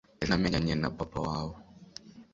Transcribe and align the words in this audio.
ejo 0.21 0.27
namenyanye 0.29 0.73
na 0.77 0.89
papa 0.97 1.19
wawe 1.27 1.55